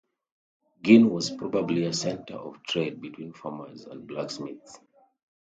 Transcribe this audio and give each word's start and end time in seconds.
Gien 0.81 1.11
was 1.11 1.29
probably 1.29 1.83
a 1.83 1.93
centre 1.93 2.33
of 2.33 2.63
trade 2.63 2.99
between 3.01 3.33
farmers 3.33 3.85
and 3.85 4.07
blacksmiths. 4.07 4.79